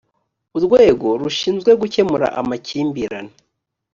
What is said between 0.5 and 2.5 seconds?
urwego rushinzwe gukemura